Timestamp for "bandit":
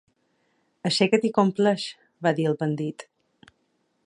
2.63-3.07